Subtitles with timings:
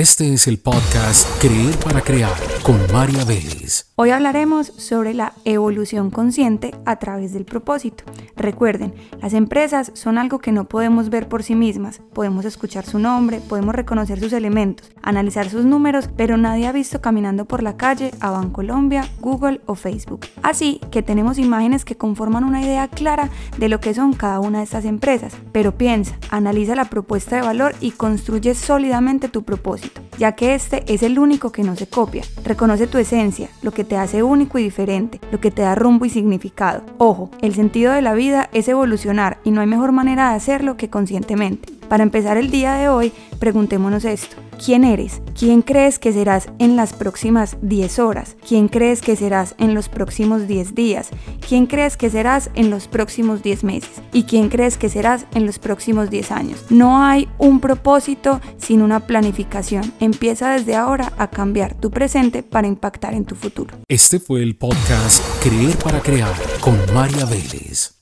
[0.00, 3.90] Este es el podcast Creer para Crear con María Vélez.
[3.96, 8.04] Hoy hablaremos sobre la evolución consciente a través del propósito.
[8.34, 12.00] Recuerden, las empresas son algo que no podemos ver por sí mismas.
[12.14, 17.02] Podemos escuchar su nombre, podemos reconocer sus elementos, analizar sus números, pero nadie ha visto
[17.02, 20.26] caminando por la calle a Bancolombia, Google o Facebook.
[20.42, 23.28] Así que tenemos imágenes que conforman una idea clara
[23.58, 25.34] de lo que son cada una de estas empresas.
[25.52, 30.84] Pero piensa, analiza la propuesta de valor y construye sólidamente tu propósito, ya que este
[30.92, 32.22] es el único que no se copia.
[32.44, 36.04] Reconoce tu esencia, lo que te hace único y diferente, lo que te da rumbo
[36.04, 36.82] y significado.
[36.98, 40.76] Ojo, el sentido de la vida es evolucionar y no hay mejor manera de hacerlo
[40.76, 41.79] que conscientemente.
[41.90, 44.36] Para empezar el día de hoy, preguntémonos esto.
[44.64, 45.22] ¿Quién eres?
[45.36, 48.36] ¿Quién crees que serás en las próximas 10 horas?
[48.46, 51.08] ¿Quién crees que serás en los próximos 10 días?
[51.48, 53.90] ¿Quién crees que serás en los próximos 10 meses?
[54.12, 56.64] ¿Y quién crees que serás en los próximos 10 años?
[56.70, 59.92] No hay un propósito sin una planificación.
[59.98, 63.76] Empieza desde ahora a cambiar tu presente para impactar en tu futuro.
[63.88, 67.99] Este fue el podcast Creer para Crear con María Vélez.